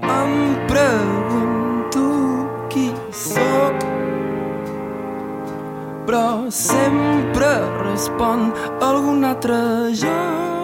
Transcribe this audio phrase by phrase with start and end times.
[0.00, 2.00] Em pregunto
[2.70, 3.84] qui sóc
[6.06, 7.52] però sempre
[7.84, 8.48] respon
[8.80, 10.61] algun altre jo.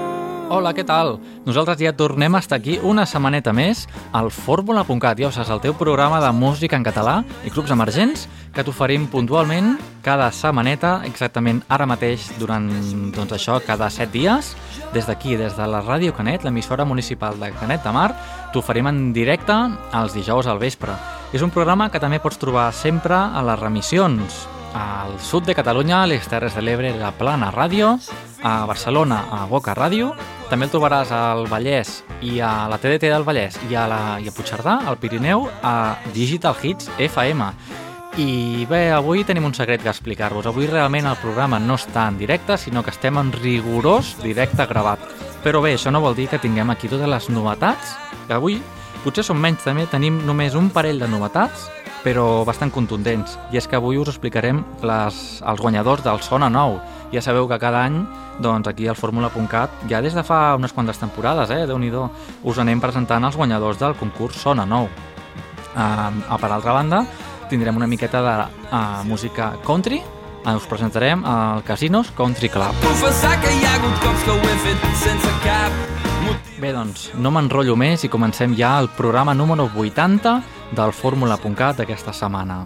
[0.48, 1.18] Hola, què tal?
[1.44, 3.82] Nosaltres ja tornem a estar aquí una setmaneta més
[4.16, 8.22] al fórmula.cat, ja ho saps, el teu programa de música en català i clubs emergents
[8.56, 12.64] que t'oferim puntualment cada setmaneta, exactament ara mateix durant
[13.12, 14.54] doncs això, cada set dies,
[14.94, 18.14] des d'aquí, des de la Ràdio Canet, l'emissora municipal de Canet de Mar,
[18.54, 19.52] t'oferim en directe
[20.00, 20.96] els dijous al vespre.
[21.36, 26.00] És un programa que també pots trobar sempre a les remissions, al sud de Catalunya,
[26.02, 27.98] a les Terres de l'Ebre, la Plana Ràdio,
[28.42, 30.12] a Barcelona, a Boca Ràdio,
[30.48, 34.28] també el trobaràs al Vallès i a la TDT del Vallès i a, la, i
[34.28, 37.50] a Puigcerdà, al Pirineu, a Digital Hits FM.
[38.18, 40.48] I bé, avui tenim un secret que explicar-vos.
[40.48, 45.04] Avui realment el programa no està en directe, sinó que estem en rigorós directe gravat.
[45.44, 47.94] Però bé, això no vol dir que tinguem aquí totes les novetats,
[48.26, 48.58] que avui
[49.04, 51.68] potser són menys també, tenim només un parell de novetats,
[52.08, 53.36] però bastant contundents.
[53.52, 56.78] I és que avui us explicarem les, els guanyadors del Sona Nou.
[57.12, 57.98] Ja sabeu que cada any,
[58.40, 62.58] doncs aquí al Fórmula.cat, ja des de fa unes quantes temporades, eh, déu nhi us
[62.58, 64.88] anem presentant els guanyadors del concurs Sona Nou.
[65.76, 67.04] Uh, per altra banda,
[67.50, 68.36] tindrem una miqueta de
[68.72, 70.00] uh, música country,
[70.48, 72.72] us presentarem al Casinos Country Club.
[72.82, 75.97] Confessar que hi ha hagut cops que ho he fet sense cap.
[76.58, 80.40] Bé, doncs, no m'enrotllo més i comencem ja el programa número 80
[80.74, 82.64] del Fórmula.cat d'aquesta setmana.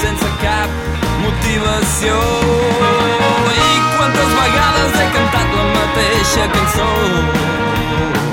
[0.00, 1.09] Sense cap
[1.50, 2.14] motivació.
[3.50, 8.29] I quantes vegades he cantat la mateixa cançó.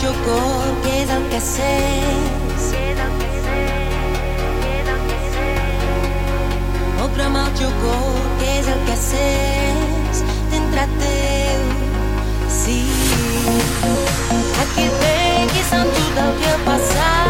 [0.00, 2.68] Obra'm el teu cor, que és el que sents.
[7.04, 10.22] Obra'm el teu cor, que és el que sents
[10.54, 11.66] dintre teu.
[12.48, 12.80] Sí.
[14.62, 17.29] Aquí venc i sento del que ha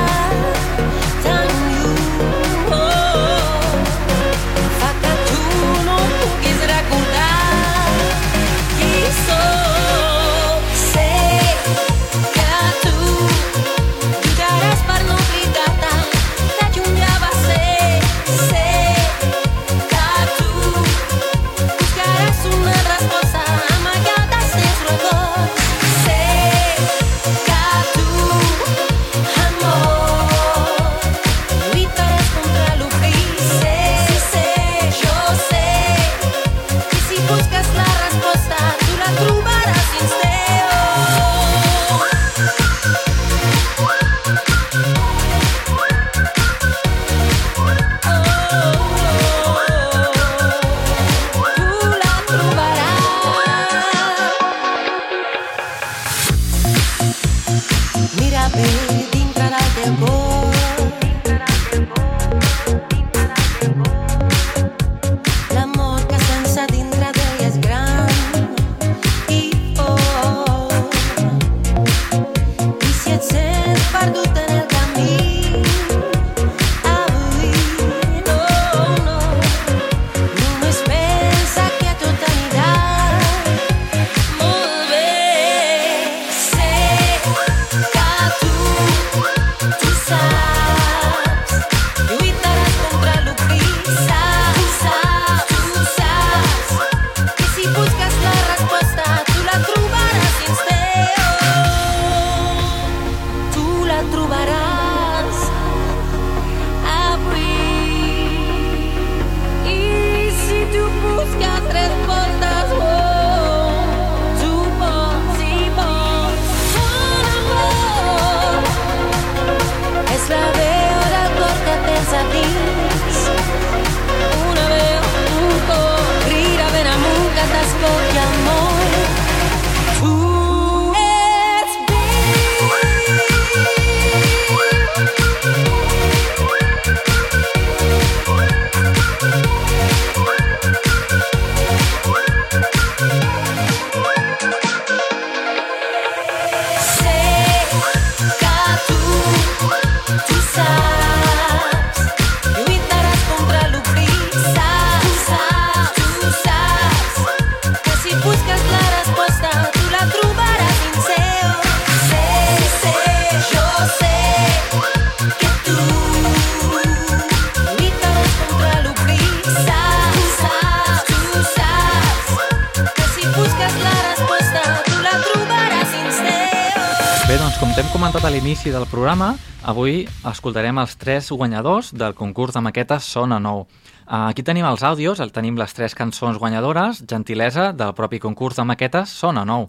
[178.72, 179.34] del programa,
[179.66, 183.64] avui escoltarem els tres guanyadors del concurs de maquetes Sona Nou.
[184.06, 188.58] Uh, Aquí tenim els àudios, el tenim les tres cançons guanyadores, gentilesa del propi concurs
[188.58, 189.68] de maquetes Sona Nou.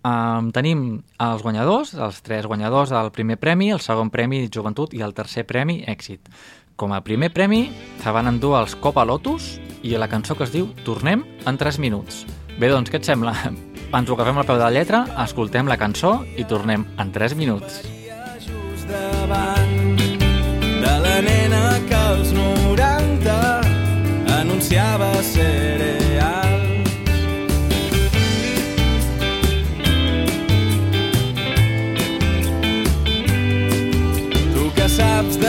[0.00, 5.04] Um, tenim els guanyadors, els tres guanyadors del primer premi, el segon premi Joventut i
[5.04, 6.32] el tercer premi Èxit.
[6.80, 7.66] Com a primer premi
[8.00, 11.78] se van endur els Copa Lotus i la cançó que es diu Tornem en 3
[11.78, 12.24] minuts.
[12.56, 13.36] Bé, doncs, què et sembla?
[13.96, 17.36] Ens ho agafem al peu de la lletra, escoltem la cançó i tornem en 3
[17.36, 17.99] minuts.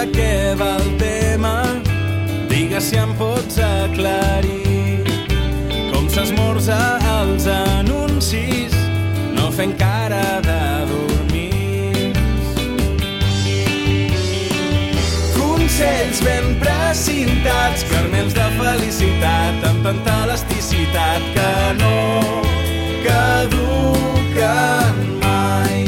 [0.01, 1.55] De què va el tema,
[2.49, 5.03] digues si em pots aclarir
[5.91, 6.77] com s'esmorza
[7.11, 8.73] als anuncis,
[9.35, 12.13] no fent cara de dormir.
[15.35, 21.97] Consells ben precintats, carmels de felicitat, amb tanta elasticitat que no
[23.05, 25.85] caduquen mai.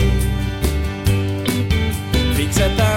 [2.37, 2.92] Fixa't en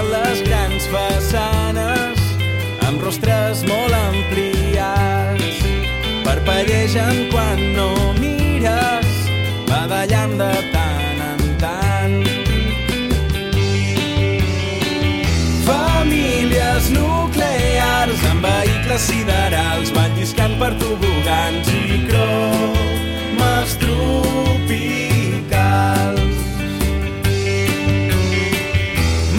[7.75, 9.09] no mires,
[9.67, 12.23] badallant de tant en tant.
[15.67, 25.17] Famílies nuclears amb vehicles siderals van lliscant per tobogans i cromes tropicals.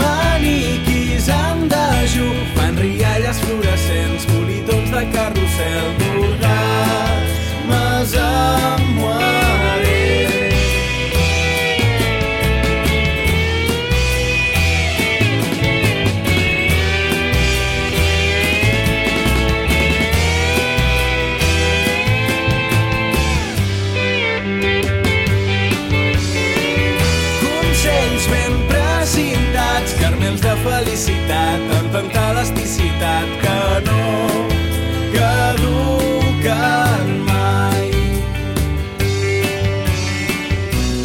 [0.02, 6.07] Maniquis en dejú fan rialles fluorescents, politons de carrusel
[30.28, 34.02] carmels de felicitat, amb tanta elasticitat que no
[35.14, 37.90] caduquen mai.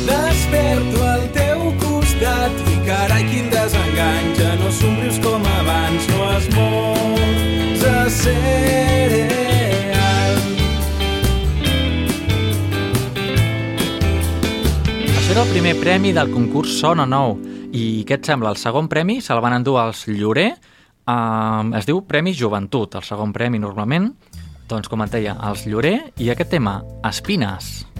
[0.07, 6.49] Desperto al teu costat i carai quin desengany, ja no somrius com abans, no es
[6.55, 8.09] mors a
[15.31, 17.52] era el primer premi del concurs Sona Nou.
[17.73, 18.51] I què et sembla?
[18.53, 20.51] El segon premi se'l van endur els Llorer.
[21.09, 24.11] Uh, es diu Premi Joventut, el segon premi normalment.
[24.69, 26.77] Doncs, com et deia, els Llorer i aquest tema,
[27.09, 27.73] Espines.
[27.81, 27.92] Som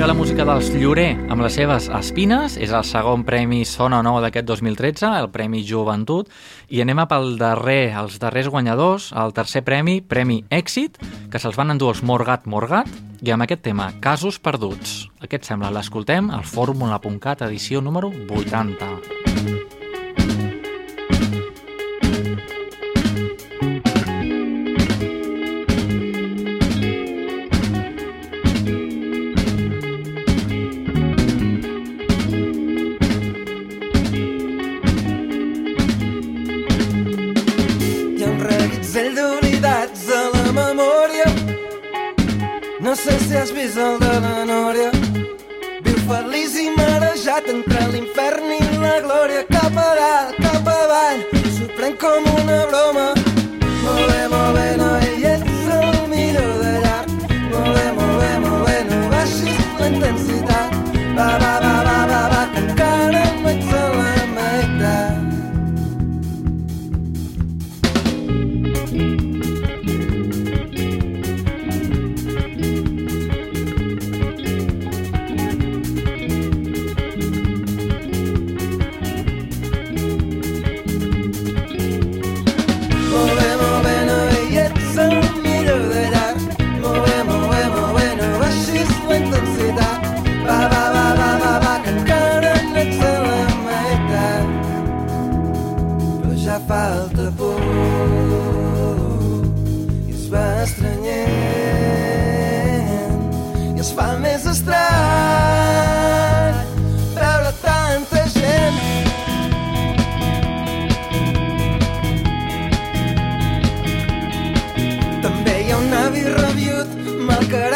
[0.00, 4.16] Era la música dels Llorer amb les seves espines, és el segon premi Sona Nou
[4.24, 6.30] d'aquest 2013, el Premi Joventut,
[6.72, 10.96] i anem a pel darrer, els darrers guanyadors, el tercer premi, Premi Èxit,
[11.28, 12.88] que se'ls van endur els Morgat Morgat,
[13.20, 15.10] i amb aquest tema, Casos Perduts.
[15.20, 19.59] Aquest sembla, l'escoltem al fórmula.cat, edició número 80.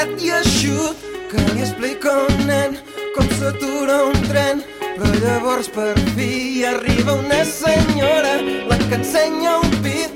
[0.04, 0.96] Malcarat i eixut,
[1.30, 2.76] que li explica un nen
[3.14, 4.62] com s'atura un tren.
[4.96, 10.10] Però llavors per fi arriba una senyora, la que ensenya un pit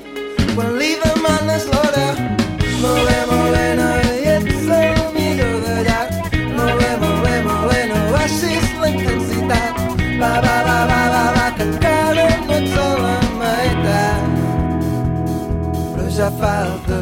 [0.55, 2.07] quan li demanes l'hora.
[2.79, 4.03] Molt bé, molt bé, noi,
[4.35, 6.13] ets el millor de llarg.
[6.55, 9.83] Molt bé, molt bé, molt bé, no baixis la intensitat.
[10.19, 14.29] Va, va, va, va, va, va, que encara no ets a la meitat
[15.95, 16.99] però ja falta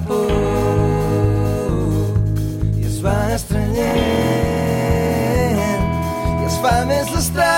[7.16, 7.52] es fa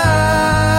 [0.62, 0.69] més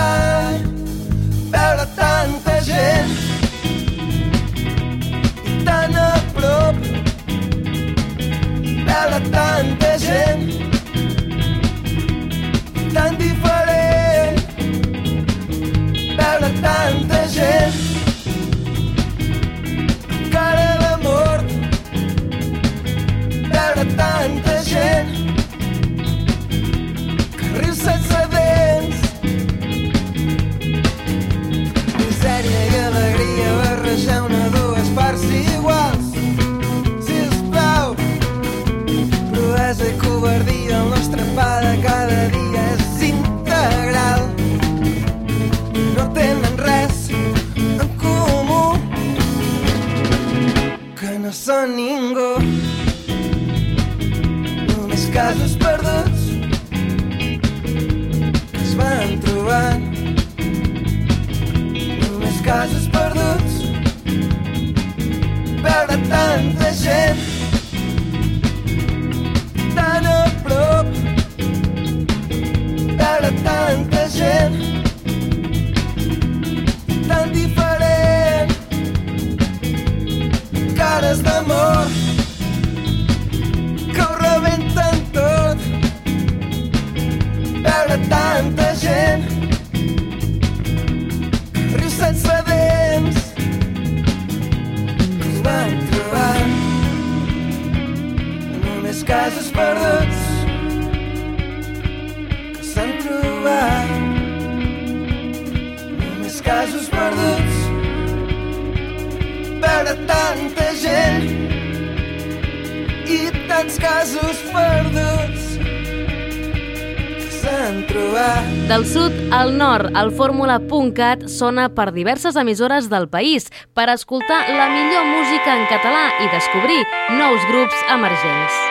[119.95, 126.05] el fórmula.cat sona per diverses emissores del país per escoltar la millor música en català
[126.23, 126.83] i descobrir
[127.17, 128.70] nous grups emergents.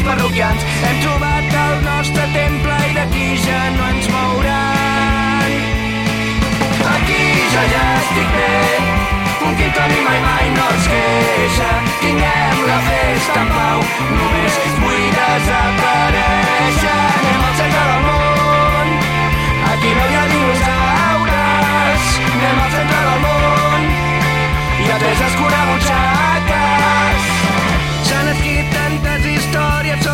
[0.00, 0.64] Els parroquians.
[0.86, 5.52] Hem trobat el nostre temple i d'aquí ja no ens mouran.
[6.94, 8.54] Aquí ja ja estic bé,
[9.48, 11.70] un quintoni mai mai no es queixa.
[12.00, 13.84] Tinguem la festa en pau,
[14.16, 16.96] només vull desaparèixer.
[17.20, 18.96] Anem al centre del món,
[19.74, 22.10] aquí no hi ha dinosaures.
[22.32, 23.88] Anem al centre del món,
[24.80, 26.29] hi ha tres escurabutxaques.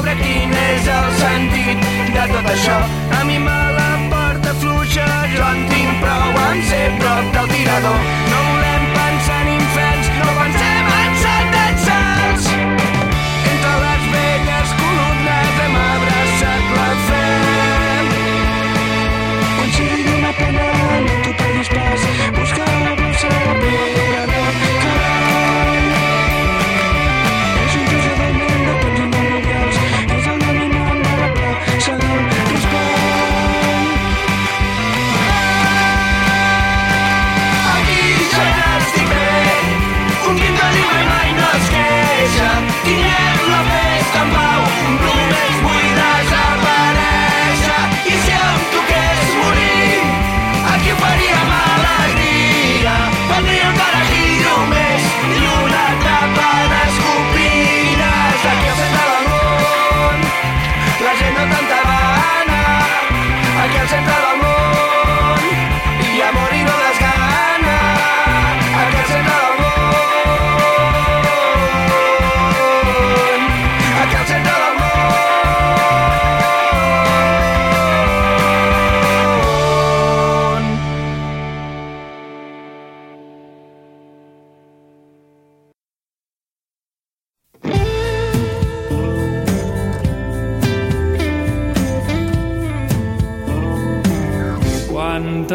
[0.07, 1.81] Sobre quin és el sentit
[2.15, 2.77] de tot això.
[3.19, 7.99] A mi me la porta fluixa, jo en tinc prou en ser prop del tirador.
[8.31, 12.51] No volem pensar en inferns, no pensem en sentences.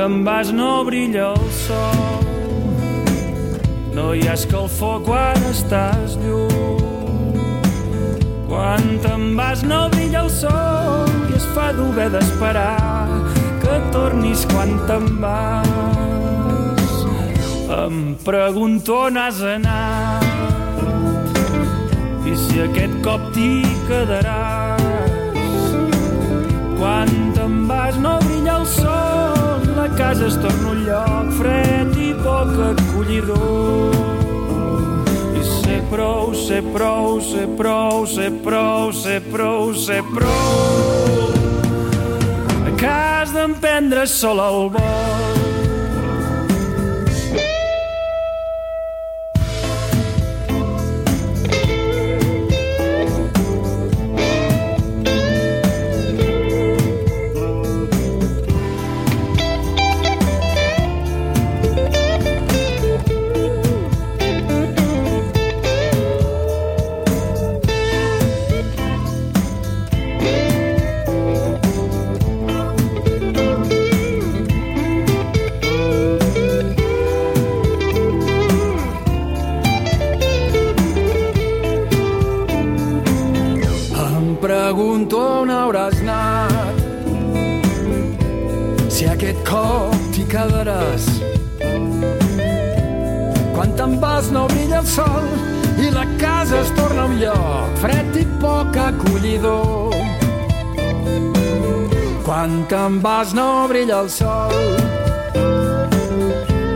[0.01, 2.25] Te'n vas no brilla el sol.
[3.93, 7.37] No hi ha escalfor quan estàs lluny.
[8.49, 13.07] Quan te'n vas no brilla el sol I es fa dur d'esperar
[13.61, 16.91] Que tornis quan te'n vas.
[17.77, 20.25] Em pregunto on has anat
[22.25, 23.53] I si aquest cop t'hi
[23.85, 24.81] quedaràs.
[26.81, 29.10] Quan te'n vas no brilla el sol,
[30.01, 33.93] casa es torna un lloc fred i poc acollidor.
[35.37, 41.29] I sé prou, sé prou, sé prou, sé prou, sé prou, sé prou.
[42.81, 45.40] Cas de d'emprendre sol el vol.
[90.31, 91.07] quedaràs
[93.55, 95.27] Quan te'n vas no brilla el sol
[95.81, 99.95] i la casa es torna un lloc fred i poc acollidor.
[102.25, 104.55] Quan te'n vas no brilla el sol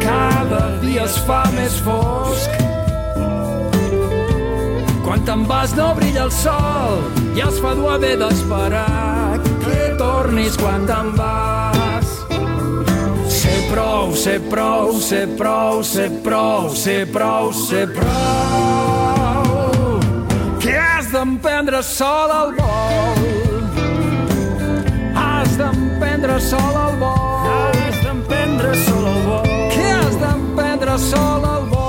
[0.06, 2.62] cada dia es fa més fosc
[5.06, 7.04] quan te'n vas no brilla el sol
[7.36, 11.55] i es fa dur haver d'esperar que tornis quan te'n vas.
[13.76, 18.08] Prou, sé prou, sé prou, sé prou, sé prou, sé prou.
[20.64, 23.20] Que has d'emprendre sol el vol.
[25.20, 27.52] Has d'emprendre sol el vol.
[27.52, 29.44] Has d'emprendre sol el vol.
[29.76, 31.86] Que has d'emprendre sol el vol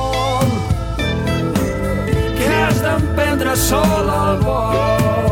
[2.34, 5.25] que has d'emprendre sol el vol.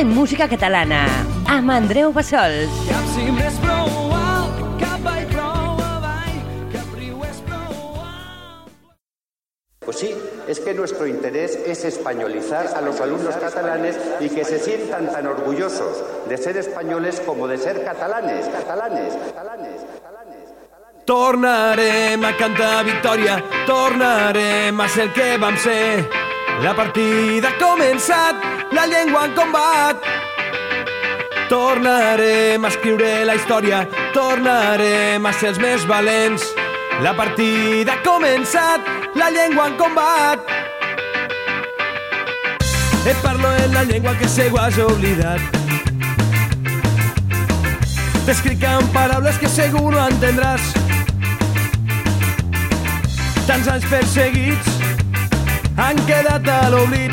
[0.00, 1.04] en música catalana,
[1.44, 2.72] amb Andreu Bassols.
[2.88, 6.38] Cap cim és prou alt, cap vall prou avall,
[6.72, 8.94] cap riu és prou alt.
[9.84, 10.14] Pues sí,
[10.48, 15.26] es que nuestro interés es españolizar a los alumnos catalanes y que se sientan tan
[15.26, 20.48] orgullosos de ser españoles como de ser catalanes, catalanes, catalanes, catalanes.
[21.04, 26.29] Tornarem a cantar victòria, tornarem a ser el que vam ser.
[26.60, 28.42] La partida ha començat,
[28.76, 30.02] la llengua en combat.
[31.48, 33.78] Tornarem a escriure la història,
[34.12, 36.44] tornarem a ser els més valents.
[37.00, 40.52] La partida ha començat, la llengua en combat.
[43.08, 45.40] Et parlo en la llengua que segur has oblidat.
[48.26, 50.68] T'escric amb paraules que segur no entendràs.
[53.48, 54.79] Tants anys perseguits
[55.80, 57.12] han quedat a l'oblit.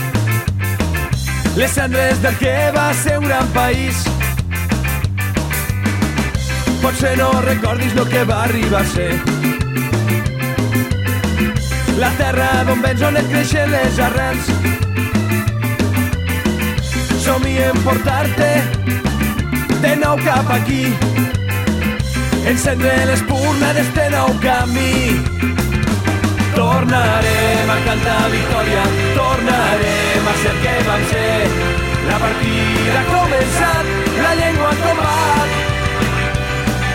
[1.55, 4.03] Les cendres del que va ser un gran país.
[6.81, 9.11] Potser no recordis el que va arribar a ser.
[11.97, 14.51] La terra d'on vens on et creixen les arrels.
[17.23, 18.51] Somiem portar-te
[19.81, 20.83] de nou cap aquí.
[22.47, 25.56] Encendre l'espurna d'este nou camí.
[26.57, 31.45] Tornarem a cantar victòria, tornarem a ser el vam ser.
[32.07, 33.85] La partida ha començat,
[34.23, 35.49] la llengua en combat.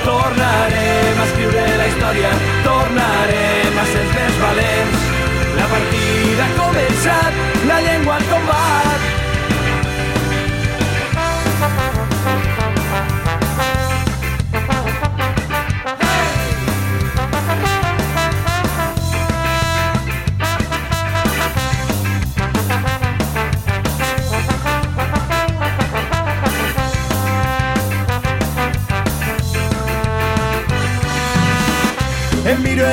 [0.02, 2.30] Tornarem a escriure la història,
[2.66, 5.00] tornarem a ser els més valents.
[5.60, 7.32] La partida ha començat,
[7.70, 9.00] la llengua en combat.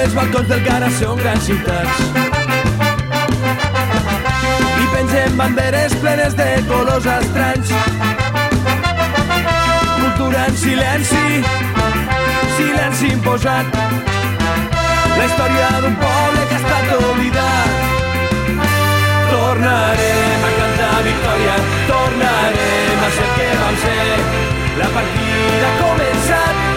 [0.03, 2.01] Els balcons del Cara, són grans ciutats.
[4.79, 7.73] I pengem banderes plenes de colors estranys.
[9.99, 11.25] Cultura en silenci,
[12.57, 13.79] silenci imposat.
[15.17, 17.69] La història d'un poble que ha estat oblidat.
[19.33, 21.59] Tornarem a cantar victòria,
[21.91, 24.09] tornarem a ser que vam ser.
[24.79, 26.68] La partida ha començat,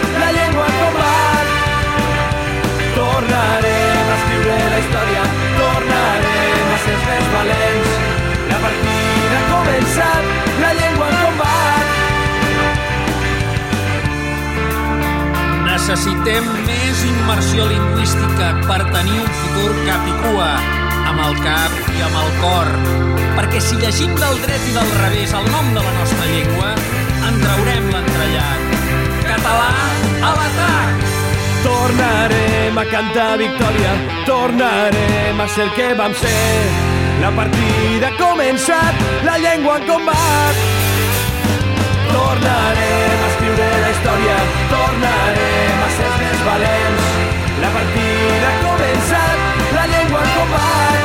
[7.33, 7.89] valents.
[8.51, 10.23] La partida ha començat,
[10.61, 11.85] la llengua en combat.
[15.71, 20.51] Necessitem més immersió lingüística per tenir un futur cap i cua,
[21.11, 22.71] amb el cap i amb el cor.
[23.33, 26.71] Perquè si llegim del dret i del revés el nom de la nostra llengua,
[27.27, 28.79] en traurem l'entrellat.
[29.27, 29.73] Català
[30.29, 31.05] a l'atac!
[31.63, 33.93] Tornarem a cantar victòria,
[34.27, 36.92] tornarem a ser el que vam ser.
[37.21, 40.61] La partida ha començat, la llengua en combat.
[42.09, 44.37] Tornarem a escriure la història,
[44.71, 47.07] tornarem a ser més valents.
[47.63, 49.47] La partida ha començat,
[49.77, 50.99] la llengua en combat.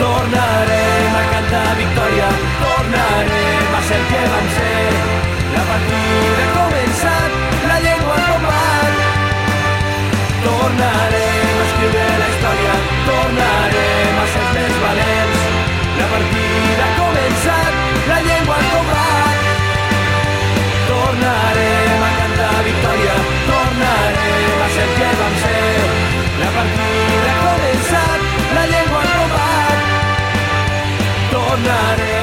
[0.00, 2.32] Tornarem a cantar victòria,
[2.64, 4.90] tornarem a ser que vam ser.
[5.56, 8.94] La partida ha començat, la llengua en combat.
[10.48, 12.78] Tornarem a escriure la història,
[13.10, 13.91] tornarem
[14.22, 15.40] a ser els més valents.
[15.98, 17.80] La partida ha començat,
[18.10, 19.48] la llengua en combat.
[20.90, 23.18] Tornarem a cantar victòria,
[23.50, 25.84] tornarem a ser el que vam ser.
[26.42, 28.26] La partida ha començat,
[28.58, 29.78] la llengua en combat.
[31.36, 32.21] Tornarem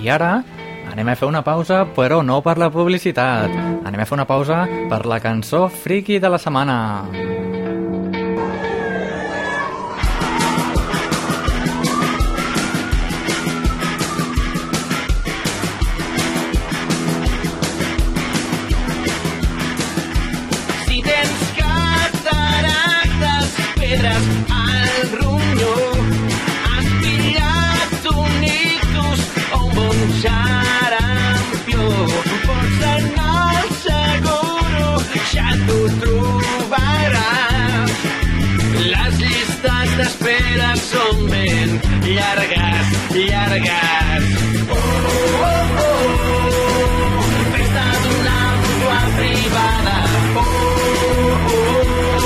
[0.00, 0.40] I ara
[0.90, 3.52] anem a fer una pausa, però no per la publicitat.
[3.84, 7.04] Anem a fer una pausa per la cançó friki de la setmana.
[20.88, 21.50] Si tens
[23.76, 25.74] pedres al ronyó,
[35.70, 37.92] t'ho trobaràs.
[38.92, 44.26] Les llistes d'espera són ben llargues, llargues.
[44.76, 44.80] Oh,
[45.46, 46.48] oh, oh,
[47.54, 49.96] festa d'una mútua privada.
[50.42, 50.48] Oh,
[51.50, 51.68] oh,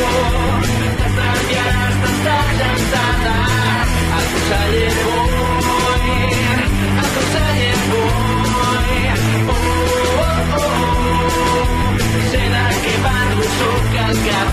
[0.04, 0.61] oh,
[1.00, 3.98] t'estranyaràs tantes llançades.
[4.20, 5.13] El conseller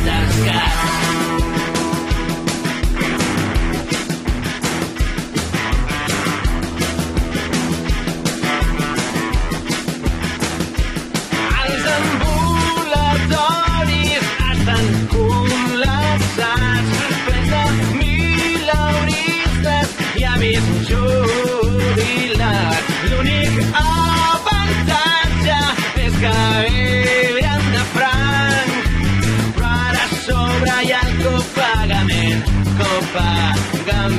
[0.07, 0.80] el cap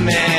[0.03, 0.32] man.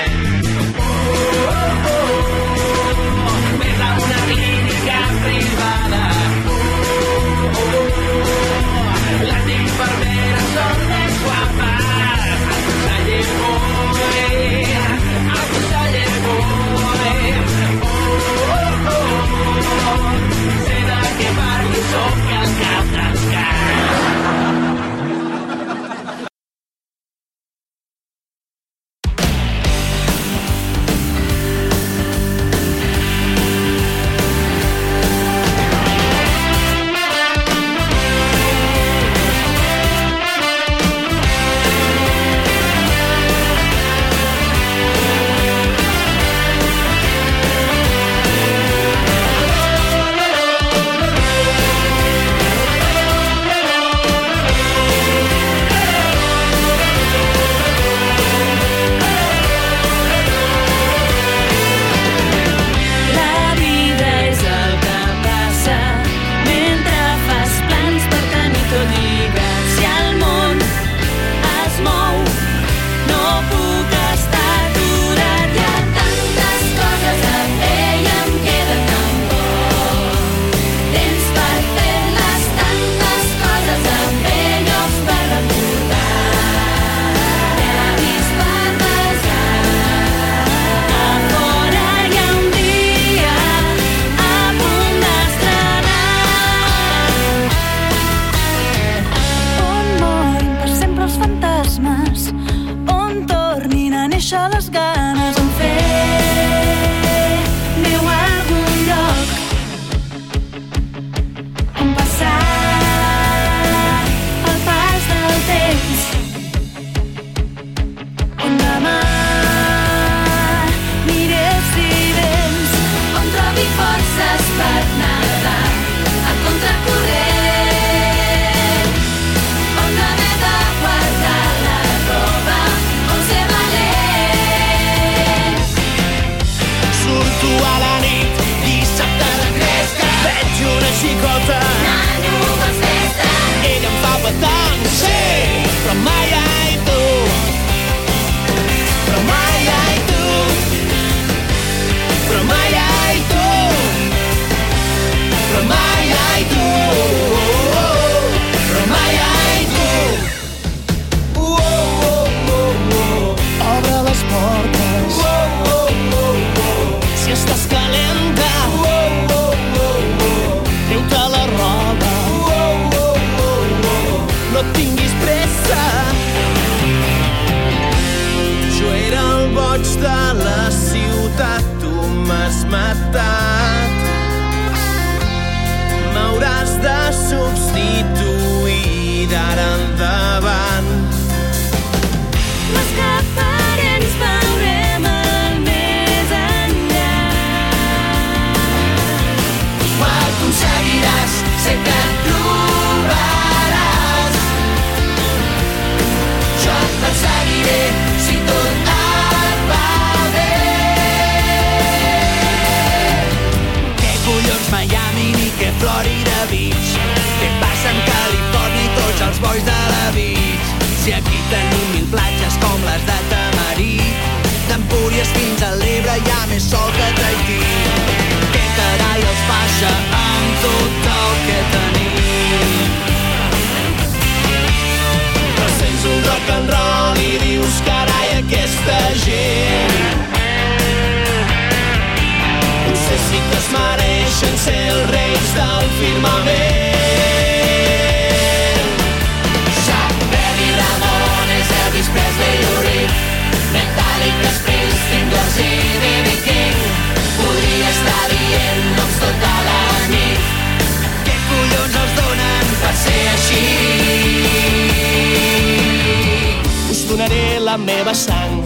[267.75, 268.61] La meva sang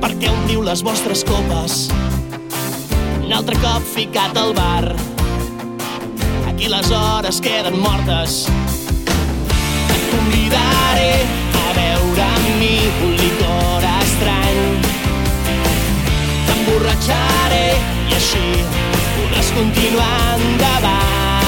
[0.00, 1.90] perquè ompliu les vostres copes.
[3.20, 4.86] Un altre cop ficat al bar.
[6.48, 8.46] Aquí les hores queden mortes.
[9.92, 11.10] Et convidaré
[11.60, 12.78] a beure amb mi
[13.08, 14.62] un licor estrany.
[16.48, 17.66] T'emborratxaré
[18.08, 18.46] i així
[19.18, 21.44] podràs continuar endavant.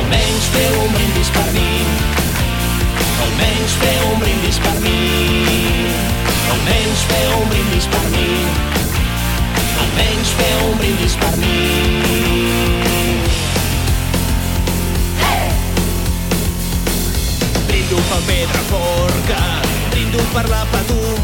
[0.00, 1.68] Almenys feu un brindis per mi.
[3.24, 4.98] Almenys feu un brindis per mi.
[6.54, 8.28] Almenys feu un brindis per mi.
[9.84, 11.56] Almenys feu un brindis per mi.
[17.66, 19.42] Brindo pel Pedraforca,
[19.90, 21.22] brindo per la Patum,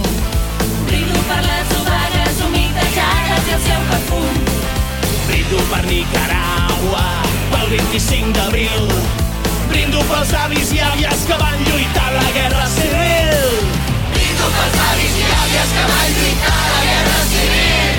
[0.86, 4.38] Brindo per les obagues humidejades i el seu perfum.
[5.26, 7.04] brindo per Nicaragua,
[7.50, 8.88] pel 25 d'abril,
[9.70, 13.48] brindo pels avis i àvies que van lluitar a la Guerra Civil.
[14.14, 17.94] Brindo pels avis i àvies que van lluitar a la guerra civil.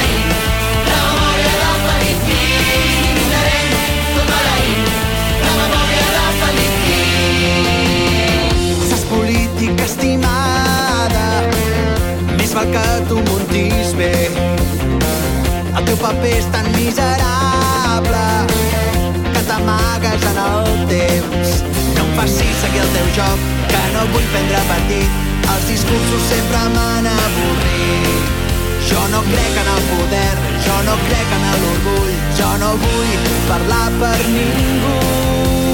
[16.05, 18.25] paper és tan miserable
[19.33, 21.53] que t'amagues en el temps.
[21.95, 25.17] No em facis seguir el teu joc, que no vull prendre partit.
[25.55, 28.31] Els discursos sempre m'han avorrit.
[28.91, 30.31] Jo no crec en el poder,
[30.69, 35.64] jo no crec en l'orgull, jo no vull parlar per ningú.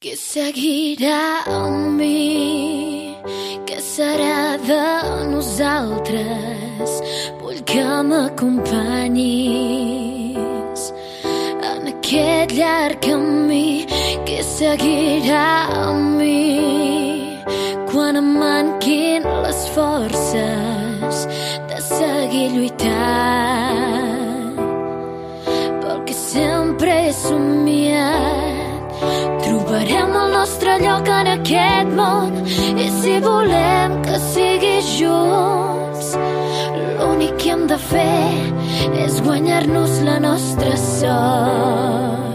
[0.00, 3.12] Què seguirà amb mi?
[3.68, 4.80] Què serà de
[5.28, 6.94] nosaltres?
[7.42, 10.86] Vull que m'acompanyis
[11.74, 13.84] en aquest llarg camí.
[14.24, 17.44] Què seguirà amb mi?
[17.92, 21.14] Quan em manquin les forces
[21.68, 24.56] de seguir lluitant
[25.84, 28.39] pel que sempre he somiat
[29.70, 32.32] Trobarem el nostre lloc en aquest món
[32.82, 36.08] i si volem que sigui junts
[36.98, 38.34] l'únic que hem de fer
[39.04, 42.34] és guanyar-nos la nostra sort.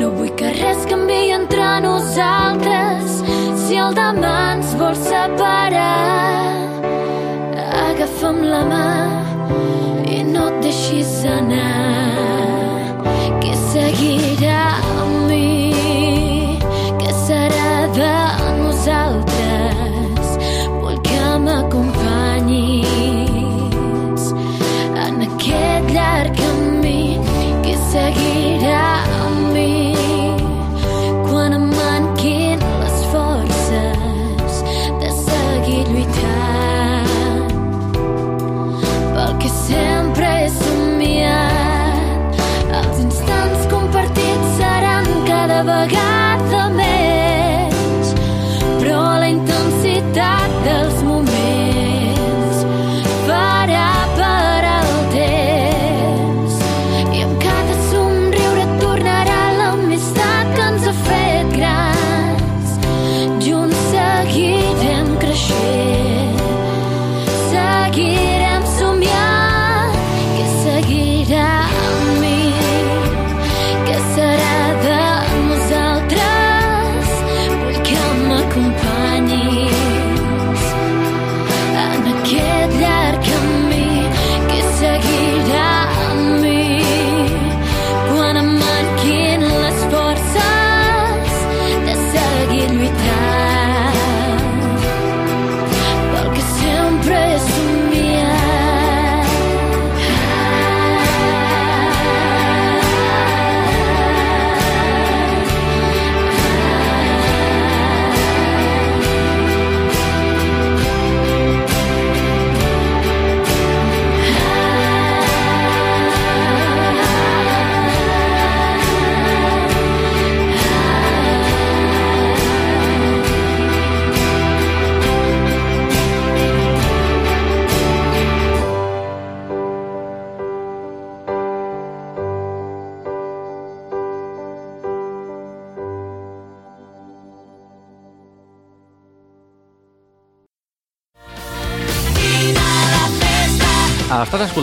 [0.00, 3.22] No vull que res canvi entre nosaltres
[3.62, 6.50] si el demà ens vol separar.
[7.86, 8.90] Agafa'm la mà
[10.18, 11.74] i no et deixis anar
[13.38, 14.87] que seguirà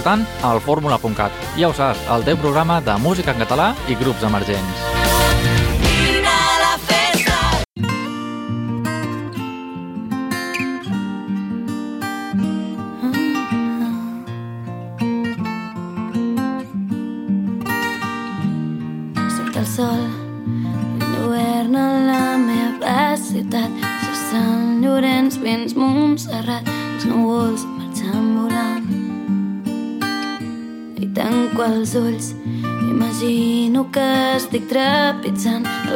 [0.05, 1.31] escoltant el fórmula.cat.
[1.57, 4.94] Ja ho saps, el teu programa de música en català i grups emergents.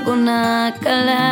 [0.09, 1.28] una cala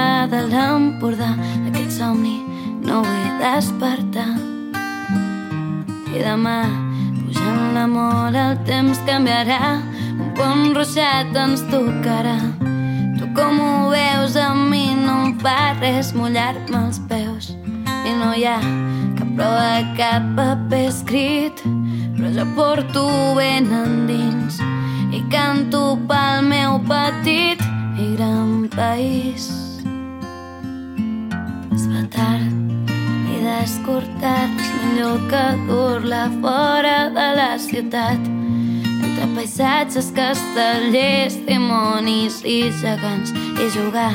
[40.27, 43.31] castellers, dimonis i gegants.
[43.31, 44.11] I jugar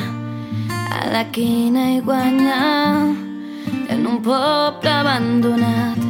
[0.93, 3.15] a la quina i guanyar
[3.89, 6.01] en un poble abandonat.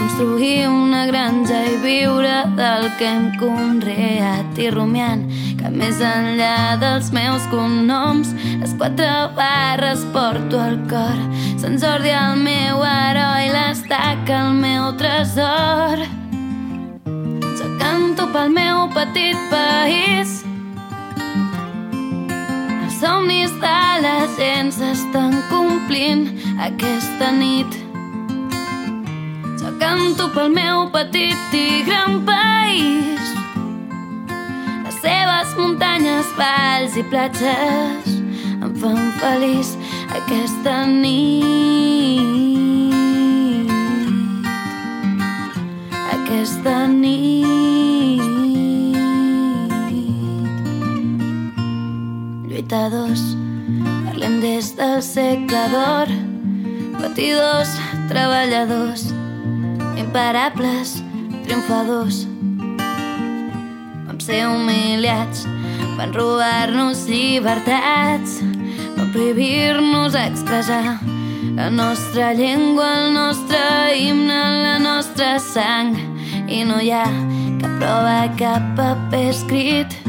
[0.00, 4.58] Construir una granja i viure del que hem conreat.
[4.58, 5.22] I rumiant
[5.60, 11.22] que més enllà dels meus cognoms les quatre barres porto al cor.
[11.62, 16.21] Sant Jordi el meu heroi l'estaca el meu tresor
[18.12, 20.42] canto pel meu petit país
[22.84, 23.52] els somnis
[24.36, 26.26] gent s'estan complint
[26.60, 27.72] aquesta nit.
[29.60, 33.32] Jo canto pel meu petit i gran país.
[34.84, 38.12] Les seves muntanyes, valls i platges
[38.60, 39.72] em fan feliç
[40.20, 41.80] aquesta nit.
[46.12, 47.61] Aquesta nit.
[52.72, 53.20] Lluitadors,
[54.06, 56.08] parlem des del segle d'or.
[56.96, 57.68] Patidors,
[58.08, 59.02] treballadors,
[60.00, 60.94] imparables,
[61.44, 62.22] triomfadors.
[64.06, 65.44] Vam ser humiliats,
[65.98, 68.40] van robar-nos llibertats,
[68.96, 70.96] van prohibir-nos expressar
[71.58, 73.60] la nostra llengua, el nostre
[73.98, 75.92] himne, la nostra sang.
[76.48, 77.04] I no hi ha
[77.60, 80.00] cap prova, cap paper escrit,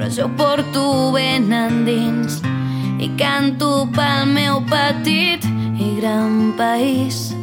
[0.00, 2.40] però jo porto ben endins
[2.98, 5.44] i canto pel meu petit
[5.76, 7.34] i gran país.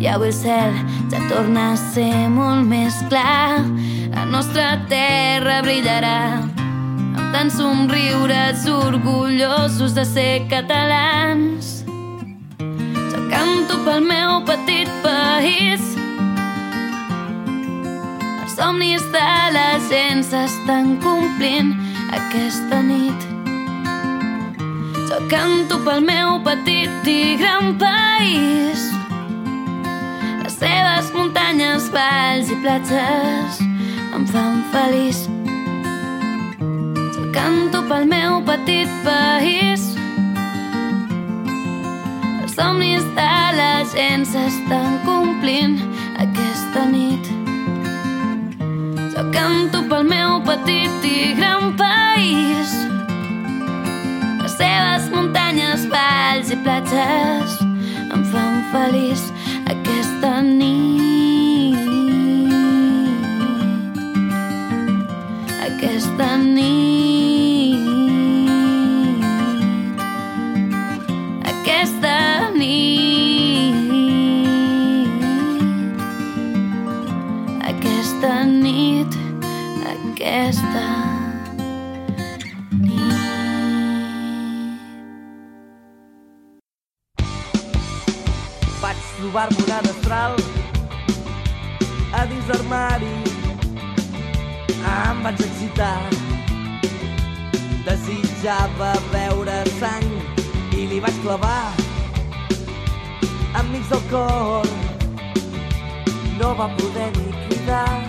[0.00, 0.72] I avui el cel
[1.12, 3.60] ja torna a ser molt més clar.
[4.14, 11.84] La nostra terra brillarà amb tants somriures orgullosos de ser catalans.
[13.12, 15.84] Jo canto pel meu petit país.
[18.40, 23.26] Els somnis de la gent s'estan complint aquesta nit.
[25.08, 28.90] Jo canto pel meu petit i gran país.
[30.42, 33.60] Les seves muntanyes, valls i platges
[34.16, 35.26] em fan feliç.
[37.14, 39.92] Jo canto pel meu petit país.
[42.42, 45.78] Els somnis de la gent s'estan complint
[46.18, 47.32] aquesta nit.
[49.14, 51.35] Jo canto pel meu petit i
[56.76, 57.60] platges
[58.12, 59.22] em fan feliç
[59.72, 61.76] aquesta nit.
[65.68, 66.95] Aquesta nit.
[90.26, 90.36] Una destral
[92.12, 93.16] a dins l'armari.
[94.86, 96.00] Em vaig excitar.
[97.86, 100.08] Desitjava veure sang
[100.74, 101.72] i li vaig clavar
[103.60, 104.66] enmig del cor.
[106.38, 108.02] No va poder ni cridar.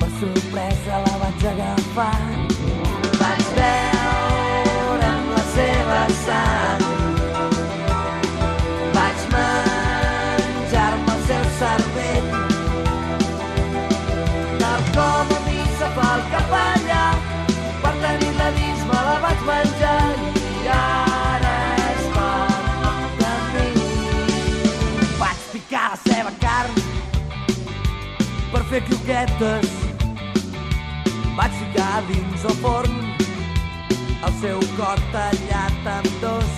[0.00, 2.18] Per sorpresa la vaig agafar.
[3.20, 6.85] Vaig veure amb la seva sang
[28.70, 29.74] fer croquetes.
[31.36, 33.02] Vaig ficar dins el forn
[34.26, 36.54] el seu cor tallat en dos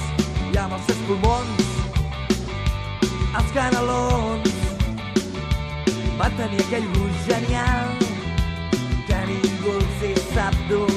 [0.49, 1.69] i amb els seus pulmons
[3.39, 4.55] els canelons.
[6.19, 7.93] Va tenir aquell gust genial
[9.09, 10.88] que ningú els hi sap donar.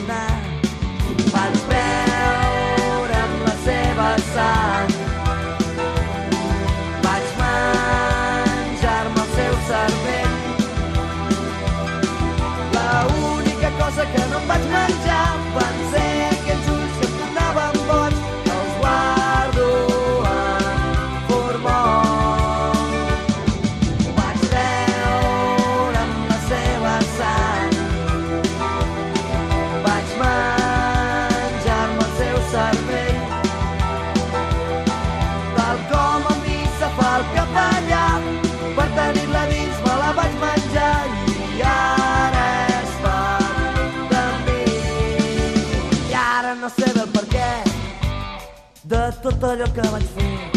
[49.56, 50.52] De tot allò que vaig fer.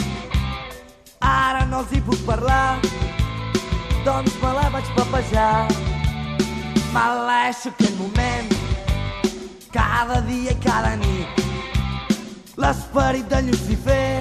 [1.21, 2.79] Ara no els hi puc parlar,
[4.05, 5.67] doncs me la vaig papejar.
[6.93, 8.53] Maleixo aquell moment,
[9.73, 11.43] cada dia i cada nit.
[12.57, 14.21] L'esperit de Lucifer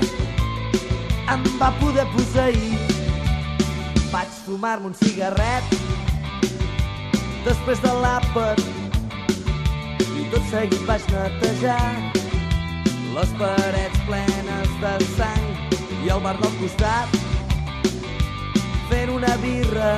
[1.29, 2.73] em va poder posseir.
[4.09, 5.63] Vaig fumar-me un cigarret
[7.45, 8.59] després de l'àpat
[9.99, 12.22] i tot seguit vaig netejar
[13.13, 15.45] les parets plenes de sang
[16.05, 17.17] i el bar del costat
[18.89, 19.93] fent una birra.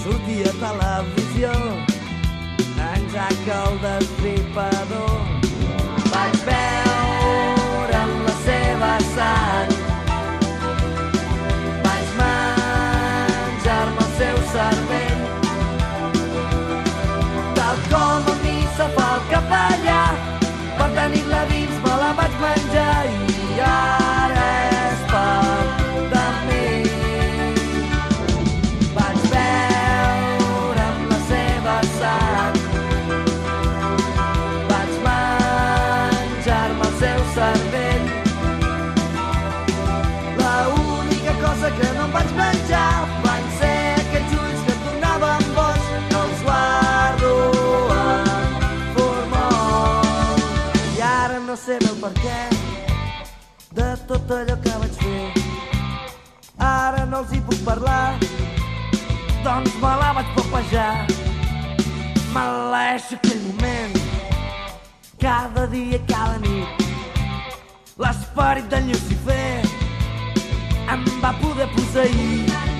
[0.00, 1.52] Sortia a televisió
[2.88, 5.14] en Jack el destripador.
[6.10, 9.73] Vaig veure en la seva sang
[54.08, 55.26] tot allò que vaig fer.
[56.58, 58.16] Ara no els hi puc parlar
[59.44, 60.92] doncs me la vaig papejar
[62.34, 63.98] Maleixo aquell moment
[65.24, 66.84] cada dia cada nit.
[68.02, 69.62] L'esperit del Lucifer
[70.94, 72.73] em va poder posseir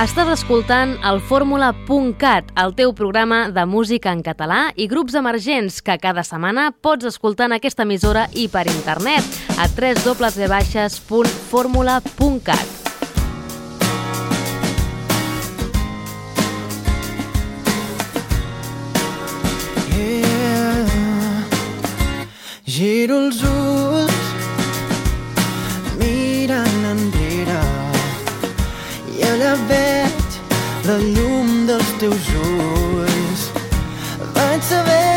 [0.00, 5.98] Estàs escoltant el Fórmula.cat, el teu programa de música en català i grups emergents que
[6.00, 9.20] cada setmana pots escoltar en aquesta emissora i per internet
[9.60, 12.64] a www.formula.cat.
[19.92, 21.44] Yeah.
[22.64, 23.59] Giro els ulls
[29.68, 30.40] veig
[30.86, 33.46] la llum dels teus ulls.
[34.34, 35.09] Vaig saber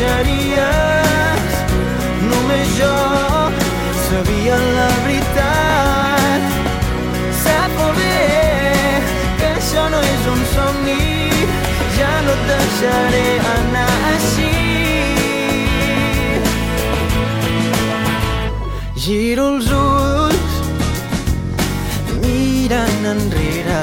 [0.00, 1.54] tu marxaries,
[2.30, 2.94] només jo
[4.08, 6.42] sabia la veritat.
[7.42, 8.18] Sap molt bé
[9.38, 11.04] que això no és un somni,
[11.98, 14.54] ja no et deixaré anar així.
[18.96, 20.54] Giro els ulls
[22.22, 23.82] mirant enrere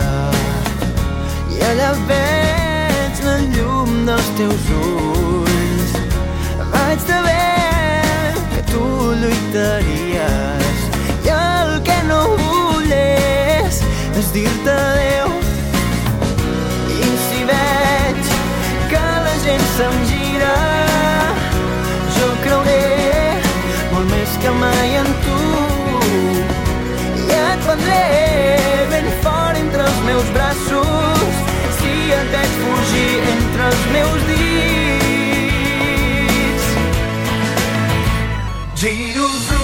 [1.53, 5.16] i allà veig la llum dels teus ulls.
[9.22, 10.82] Lluitaries
[11.26, 13.80] i el que no vull és,
[14.34, 15.34] dir-te adéu.
[16.93, 18.32] I si veig
[18.91, 20.53] que la gent se'm gira,
[22.18, 22.80] jo creuré
[23.93, 25.41] molt més que mai en tu.
[27.26, 28.01] I et prendré
[28.93, 31.45] ben fort entre els meus braços
[31.82, 34.37] si et veig fugir entre els meus dits.
[38.88, 39.57] Giro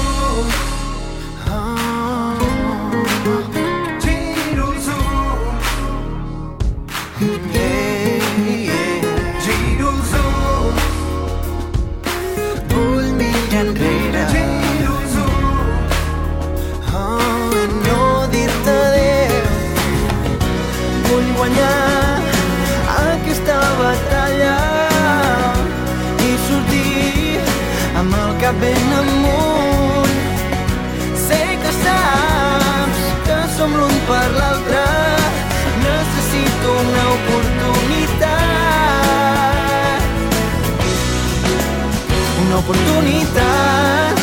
[42.74, 44.18] oportunitat.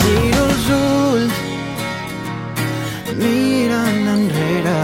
[0.00, 1.36] Giro els ulls
[3.18, 4.80] mirant enrere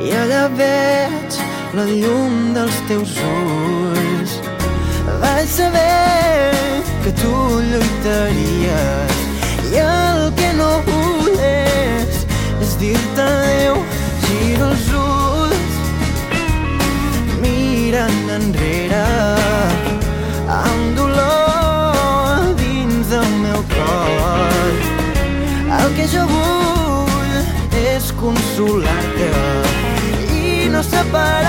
[0.00, 1.38] i allà veig
[1.76, 4.38] la llum dels teus ulls.
[5.20, 7.34] Vaig saber que tu
[7.70, 9.16] lluitaries
[9.72, 12.24] i el que no vull és,
[12.80, 13.80] dir-te adéu.
[14.26, 15.72] Giro els ulls
[17.42, 19.35] mirant enrere
[28.56, 29.30] desolada
[30.32, 31.45] i no separa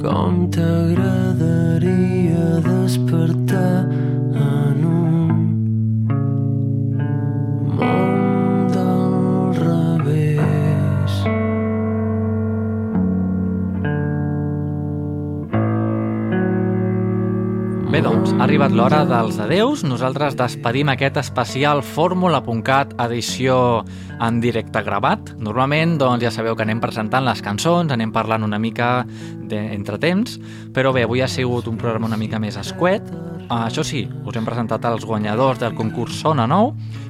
[0.00, 1.84] Com t'agradaria
[2.64, 3.84] despertar
[18.00, 19.82] Doncs, ha arribat l'hora dels adeus.
[19.84, 23.56] Nosaltres despedim aquest especial Fórmula.cat edició
[24.24, 25.34] en directe gravat.
[25.36, 29.04] Normalment, doncs, ja sabeu que anem presentant les cançons, anem parlant una mica
[29.50, 30.38] d'entre temps,
[30.72, 33.04] però bé, avui ha sigut un programa una mica més escuet.
[33.50, 36.68] Uh, això sí, us hem presentat els guanyadors del concurs Sona Nou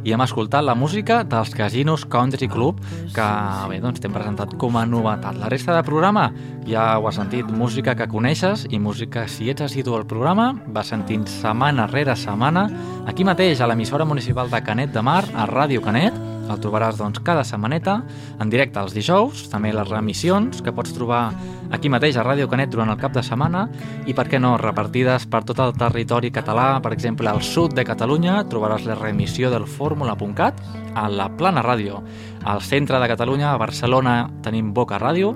[0.09, 2.78] i hem escoltat la música dels Casinos Country Club
[3.12, 3.26] que
[3.68, 5.36] bé, doncs t'hem presentat com a novetat.
[5.36, 6.30] La resta de programa
[6.64, 10.80] ja ho has sentit, música que coneixes i música, si ets assidu al programa, va
[10.80, 12.70] sentint setmana rere setmana
[13.05, 16.16] aquí mateix a l'emissora municipal de Canet de Mar, a Ràdio Canet,
[16.51, 18.01] el trobaràs doncs, cada setmaneta
[18.40, 21.22] en directe els dijous, també les remissions que pots trobar
[21.70, 23.66] aquí mateix a Ràdio Canet durant el cap de setmana
[24.07, 27.86] i, per què no, repartides per tot el territori català, per exemple, al sud de
[27.86, 30.61] Catalunya trobaràs la remissió del fórmula.cat
[30.94, 32.03] a la Plana Ràdio.
[32.44, 35.34] Al centre de Catalunya, a Barcelona, tenim Boca Ràdio,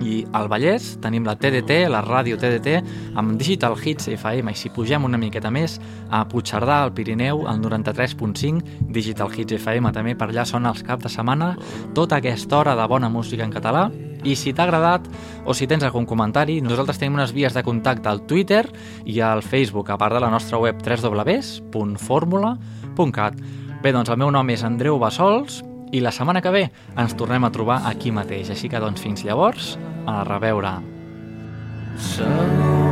[0.00, 2.68] i al Vallès tenim la TDT, la ràdio TDT,
[3.16, 4.52] amb Digital Hits FM.
[4.52, 5.80] I si pugem una miqueta més,
[6.10, 11.04] a Puigcerdà, al Pirineu, al 93.5, Digital Hits FM, també per allà són els caps
[11.06, 11.48] de setmana,
[11.94, 13.84] tota aquesta hora de bona música en català.
[14.26, 15.02] I si t'ha agradat
[15.46, 18.64] o si tens algun comentari, nosaltres tenim unes vies de contacte al Twitter
[19.04, 23.34] i al Facebook, a part de la nostra web www.formula.cat.
[23.82, 25.62] Bé, doncs el meu nom és Andreu Bassols
[25.96, 26.64] i la setmana que ve
[26.96, 28.52] ens tornem a trobar aquí mateix.
[28.52, 29.74] Així que, doncs, fins llavors,
[30.06, 30.76] a reveure.
[31.96, 32.85] Segur